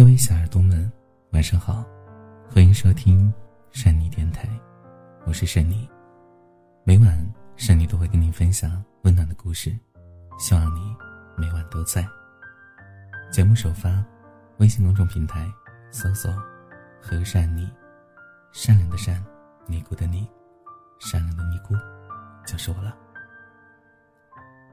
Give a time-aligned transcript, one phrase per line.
[0.00, 0.90] 各位小耳朵们，
[1.32, 1.84] 晚上好，
[2.48, 3.30] 欢迎收听
[3.70, 4.48] 善妮电台，
[5.26, 5.86] 我是善妮。
[6.84, 9.78] 每晚善妮都会跟你分享温暖的故事，
[10.38, 10.96] 希望你
[11.36, 12.08] 每晚都在。
[13.30, 14.02] 节目首发，
[14.56, 15.46] 微信公众平台
[15.90, 16.32] 搜索
[16.98, 17.70] “和善妮”，
[18.52, 19.22] 善良的善，
[19.66, 20.26] 尼姑的尼，
[20.98, 21.74] 善良的尼姑，
[22.46, 22.96] 就是我了。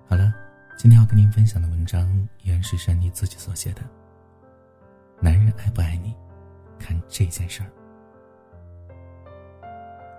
[0.08, 0.34] 好了，
[0.78, 2.08] 今天要跟您分享的文章
[2.44, 3.82] 依然是善妮自己所写的。
[5.20, 6.16] 男人爱不爱你，
[6.78, 7.70] 看这件事儿。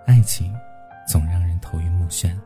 [0.05, 0.53] 爱情
[1.07, 2.37] 总让人头晕目眩，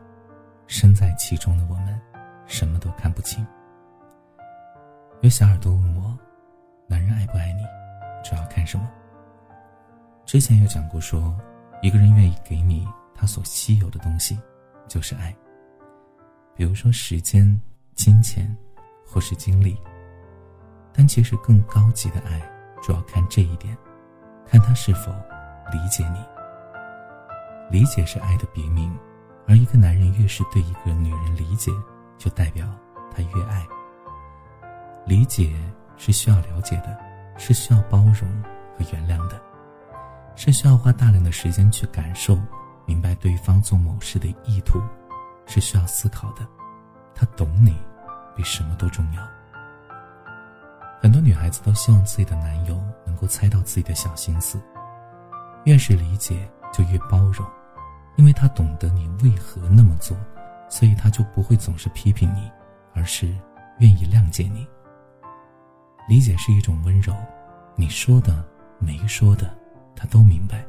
[0.66, 2.00] 身在其中的我们，
[2.46, 3.44] 什么都看不清。
[5.20, 6.16] 有小耳朵问我，
[6.86, 7.62] 男人爱不爱你，
[8.22, 8.88] 主要看什么？
[10.24, 11.36] 之前有讲过，说
[11.82, 14.38] 一个人愿意给你他所稀有的东西，
[14.86, 15.34] 就是爱。
[16.54, 17.60] 比如说时间、
[17.94, 18.56] 金钱，
[19.04, 19.76] 或是精力。
[20.96, 22.40] 但其实更高级的爱，
[22.80, 23.76] 主要看这一点，
[24.46, 25.12] 看他是否
[25.72, 26.24] 理解你。
[27.70, 28.96] 理解是爱的别名，
[29.48, 31.72] 而一个男人越是对一个女人理解，
[32.16, 32.66] 就代表
[33.10, 33.66] 他越爱。
[35.04, 35.54] 理解
[35.96, 36.96] 是需要了解的，
[37.36, 38.14] 是需要包容
[38.78, 39.40] 和原谅的，
[40.36, 42.38] 是需要花大量的时间去感受、
[42.86, 44.80] 明白对方做某事的意图，
[45.46, 46.46] 是需要思考的。
[47.14, 47.76] 他懂你，
[48.36, 49.22] 比什么都重要。
[51.04, 54.58] 很多女孩子都希望自己的男友能够猜到自己的小心思，
[55.64, 57.46] 越是理解就越包容，
[58.16, 60.16] 因为他懂得你为何那么做，
[60.70, 62.50] 所以他就不会总是批评你，
[62.94, 63.26] 而是
[63.80, 64.66] 愿意谅解你。
[66.08, 67.14] 理解是一种温柔，
[67.76, 68.42] 你说的、
[68.78, 69.54] 没说的，
[69.94, 70.64] 他都明白。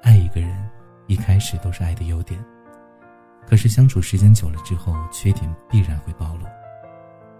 [0.00, 0.70] 爱一个人，
[1.08, 2.40] 一开始都是爱的优点，
[3.48, 6.46] 可是相处时间久了之后，缺点必然会暴露，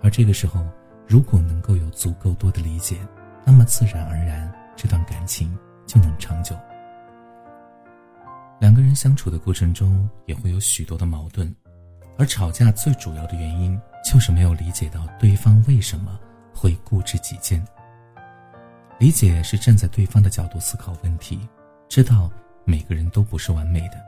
[0.03, 0.67] 而这个时候，
[1.11, 2.97] 如果能够有足够多的理解，
[3.45, 5.53] 那么自然而然这段感情
[5.85, 6.55] 就能长久。
[8.61, 11.53] 两个人相处的过程中，也会有许多的矛盾，
[12.17, 13.77] 而吵架最主要的原因。
[14.03, 16.19] 就是没有理解到对方为什么
[16.55, 17.63] 会固执己见。
[18.99, 21.47] 理解是站在对方的角度思考问题，
[21.89, 22.31] 知道
[22.65, 24.01] 每个人都不是完美的，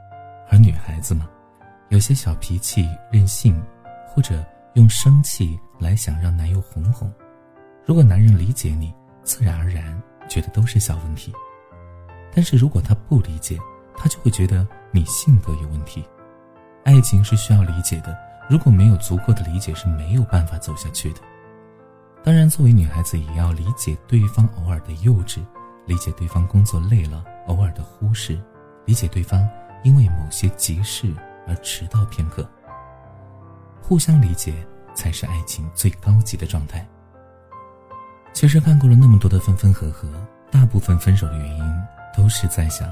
[0.48, 1.28] 而女孩子嘛，
[1.90, 3.60] 有些小脾气、任性，
[4.06, 4.42] 或者
[4.76, 7.12] 用生气来想让男友哄哄。
[7.84, 8.94] 如果男人理解你，
[9.24, 11.32] 自然而然觉得都是小问题；
[12.32, 13.58] 但是如果他不理解，
[13.96, 16.04] 他就会觉得你性格有问题。
[16.84, 18.16] 爱情是需要理解的。
[18.48, 21.20] 如果没有足够的理解，是没有办法走下去的。
[22.24, 25.40] 当然，作为女孩子，也要理解对方偶尔的幼稚，
[25.86, 28.40] 理解对方工作累了偶尔的忽视，
[28.84, 29.48] 理解对方
[29.84, 31.12] 因为某些急事
[31.46, 32.48] 而迟到片刻。
[33.80, 34.54] 互相理解
[34.94, 36.86] 才是爱情最高级的状态。
[38.32, 40.08] 其实看过了那么多的分分合合，
[40.50, 41.64] 大部分分手的原因
[42.16, 42.88] 都是在想，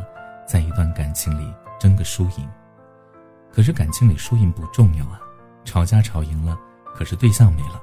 [0.47, 2.49] 在一段感情里争个输赢。
[3.53, 5.21] 可是感情里输赢不重要啊。
[5.65, 6.59] 吵架吵赢了，
[6.95, 7.81] 可是对象没了，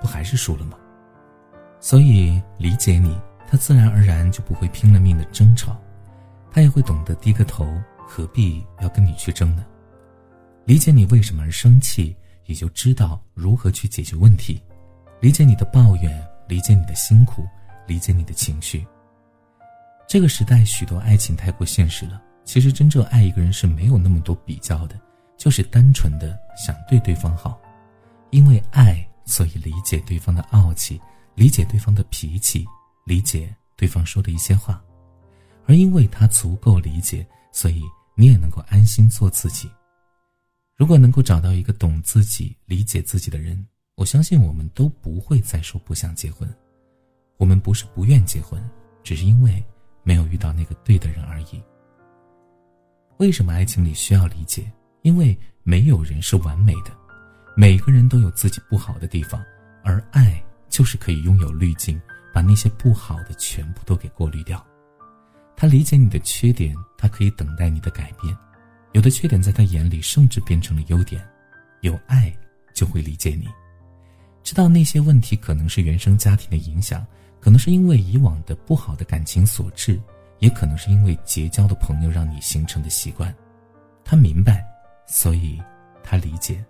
[0.00, 0.76] 不还是输了吗？
[1.80, 5.76] 所以理解你，他自然而然就不会拼了命的争吵，
[6.50, 7.66] 他也会懂得低个头，
[8.06, 9.64] 何必要跟你去争呢？
[10.64, 12.16] 理解你为什么而生气，
[12.46, 14.60] 也就知道如何去解决问题。
[15.20, 17.46] 理解你的抱怨，理解你的辛苦，
[17.86, 18.86] 理解你的情绪。
[20.08, 24.98] 这个时代许多爱情太过现实了，其实真正爱一个人是没有那么多比较的。
[25.36, 27.60] 就是单纯的想对对方好，
[28.30, 30.98] 因为爱，所以理解对方的傲气，
[31.34, 32.64] 理解对方的脾气，
[33.04, 34.82] 理解对方说的一些话，
[35.66, 37.82] 而因为他足够理解，所以
[38.14, 39.70] 你也能够安心做自己。
[40.76, 46.46] 如果能够找到一个懂自己、理解自己的人，我相信我们都不会再说不想结婚。
[47.38, 48.62] 我们不是不愿结婚，
[49.02, 49.64] 只是因为
[50.02, 51.62] 没有遇到那个对的人而已。
[53.16, 54.70] 为什么爱情里需要理解？
[55.00, 56.90] 因为没有人是完美的，
[57.56, 59.42] 每个人都有自己不好的地方，
[59.82, 61.98] 而爱就是可以拥有滤镜，
[62.34, 64.62] 把那些不好的全部都给过滤掉。
[65.56, 68.36] 他理解你的缺点，他可以等待你的改变，
[68.96, 71.22] 有的缺点在他眼里甚至变成了优点。
[71.82, 72.34] 有爱
[72.72, 73.46] 就会理解你，
[74.42, 77.06] 知道那些问题可能是原生家庭的影响，
[77.38, 80.00] 可能是因为以往的不好的感情所致，
[80.38, 83.32] 也可能是因为结交的朋友让你形成的习惯。
[84.02, 84.64] 他明白。
[85.06, 85.60] 所以，
[86.02, 86.64] 他理解。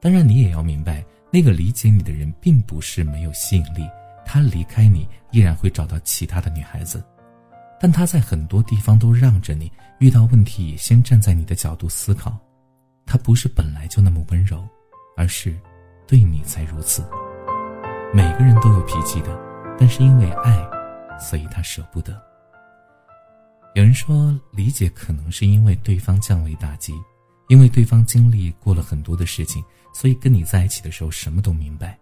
[0.00, 3.88] 当然，你也要明白，那个理解你的人并不是没有吸引力。
[4.26, 7.02] 他离开你，依然会找到其他的女孩子，
[7.80, 9.72] 但他在很多地方都让着你。
[9.98, 12.38] 遇到问题也先站在你的角度思考。
[13.04, 14.66] 他不是本来就那么温柔，
[15.16, 15.58] 而是
[16.06, 17.02] 对你才如此。
[18.14, 19.38] 每个人都有脾气的，
[19.78, 20.58] 但是因为爱，
[21.18, 22.20] 所以他舍不得。
[23.74, 26.94] 有人说，理解可能是因为对方降维打击，
[27.48, 29.62] 因为对方经历过了很多的事情，
[29.94, 31.98] 所以跟你在一起的时候什么都明白。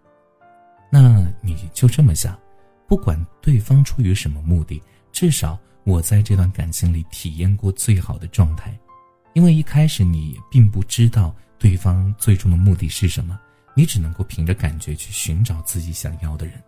[0.91, 2.39] 那你就这么想，
[2.87, 4.81] 不管对方出于什么目的，
[5.11, 5.59] 至少
[5.89, 8.77] 我在这段感情里体验过最好的状态，
[9.33, 13.39] 因为一开始你并不知道对方最终的目的是什么，
[13.75, 16.61] 你只能够凭着感觉去寻找自己想要的人，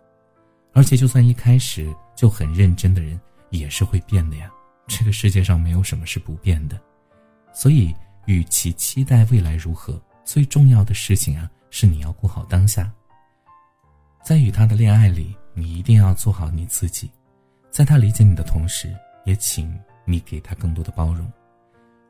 [0.72, 3.18] 而且就算一开始就很认真的人，
[3.50, 4.50] 也是会变的呀。
[4.88, 6.78] 这个世界上没有什么是不变的，
[7.54, 7.94] 所以
[8.26, 12.92] 与其期待未来如何，最重要的事情啊，是你要过好当下。
[14.24, 17.08] 在与他的恋爱里，你一定要做好你自己，
[17.70, 18.92] 在他理解你的同时，
[19.24, 21.30] 也请你给他更多的包容。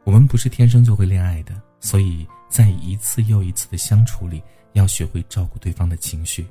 [0.04, 4.42] 我们不是天生就会恋爱的，所以在一次又一次的相处里，
[4.72, 6.46] 要学会照顾对方的情绪。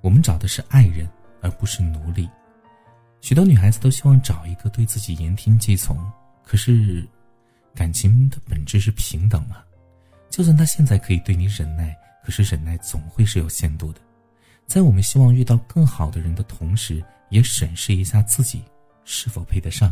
[0.00, 1.08] 我们找的是爱人，
[1.40, 2.28] 而不是奴隶。
[3.20, 5.98] 许多女孩子都希望找一个对自己言听计从，
[6.44, 7.06] 可是，
[7.74, 9.56] 感情的本质是平等嘛？
[10.30, 14.00] 就算他现在可以对你忍耐，可是忍耐总会是有限度的。
[14.66, 18.62] 在我们希望遇到更好的人的同时，也审视一下自己
[19.10, 19.90] 是否配得上。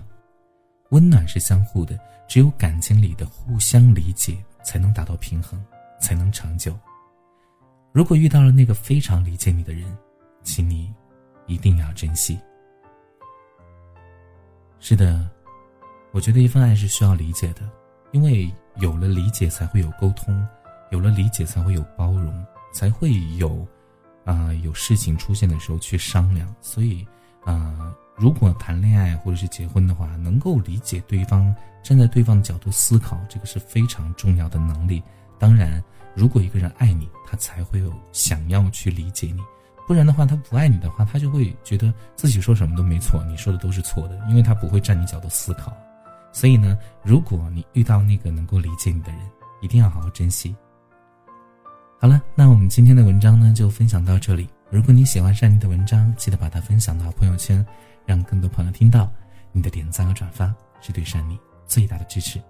[0.90, 1.98] 温暖是相互的，
[2.28, 5.58] 只有感情里的互相理解，才能达到平衡，
[5.98, 6.78] 才能长久。
[7.92, 9.96] 如果遇到了那个非常理解你的人，
[10.42, 10.92] 请你
[11.46, 12.38] 一定要珍惜。
[14.80, 15.26] 是的，
[16.12, 17.62] 我觉得一份爱是需要理解的，
[18.12, 20.46] 因为有了理解才会有沟通，
[20.90, 23.66] 有了理解才会有包容，才会有。
[24.26, 26.54] 啊，有事情出现的时候去商量。
[26.60, 27.06] 所以，
[27.44, 35.02] 啊，如果谈恋爱或者是结婚的话，能够理解对方，站在对方的角度思考，这个是非常重要的能力。
[35.38, 35.82] 当然，
[36.14, 39.42] 如果一个人爱你，他才会有想要去理解你；
[39.86, 45.76] 不然的话，他不爱你的话，他就会觉得自己说什么都没错，你说的都是错的，因为他不会站你角度思考。
[46.32, 49.20] 所以呢，如果你遇到那个能够理解你的人，
[49.60, 50.56] 一定要好好珍惜。
[51.98, 54.48] 好了，那我们今天的文章呢就分享到这里。
[54.70, 57.64] 如果你喜欢善妮的文章，记得把它分享到朋友圈，
[58.06, 59.12] 让更多朋友听到。
[59.52, 62.40] 你的点赞和转发是对善妮最大的支持。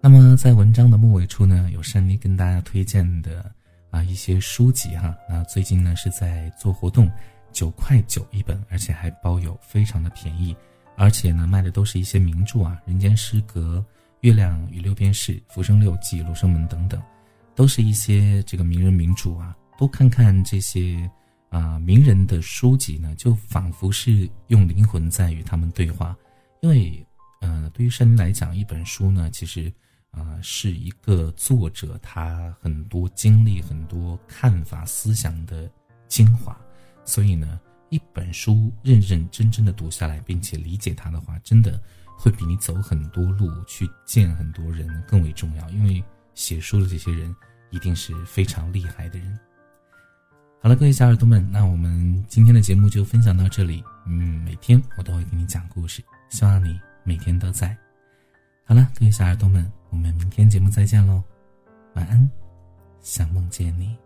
[0.00, 3.50] 那么在文章的末尾处呢，有善妮跟大家推荐的
[3.90, 5.16] 啊一些书籍哈。
[5.28, 7.10] 那最近呢是在做活动，
[7.50, 10.54] 九块九一本，而且还包邮，非常的便宜。
[10.96, 13.78] 而且呢卖的都是一些名著啊，《人间失格》
[14.20, 17.02] 《月亮与六便士》《浮生六记》《罗生门》等等。
[17.54, 21.10] 都是一些这个名人名著啊，多看看这些
[21.50, 26.16] 啊名人的书籍呢，就仿佛是用灵魂在与他们对话。
[26.62, 27.06] 因为，
[27.40, 29.72] 呃，对于山林来讲，一本书呢，其实
[30.10, 35.70] 啊是一个作者他很多经历、很多看法、思想的
[36.08, 36.58] 精华。
[37.04, 41.82] 所以呢，一本书认认真真的读下来，并且理解它的话，真的
[42.16, 45.68] 会比你走很多路去见很多人更为重要。
[45.70, 46.04] 因为
[46.34, 47.34] 写书的这些人
[47.70, 49.38] 一定是非常厉害的人。
[50.62, 53.82] 好了，各位小耳朵们，那我们今天的节目就分享到这里。
[54.06, 57.74] 嗯，每天我都会给你讲故事，希望你每天都在。
[58.66, 61.22] 好了，各位小耳朵们，我们明天节目再见喽，
[61.94, 62.30] 晚安，
[63.00, 63.96] 想梦见你。